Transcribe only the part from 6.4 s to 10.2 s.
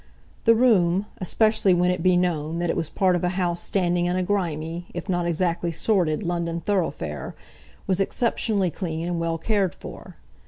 thoroughfare, was exceptionally clean and well cared for.